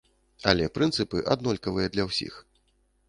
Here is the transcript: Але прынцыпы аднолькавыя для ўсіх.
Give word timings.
Але 0.51 0.69
прынцыпы 0.77 1.21
аднолькавыя 1.35 1.93
для 1.97 2.07
ўсіх. 2.09 2.33